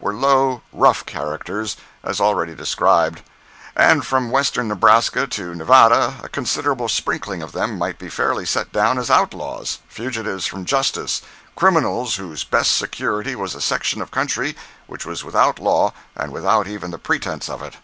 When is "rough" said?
0.72-1.06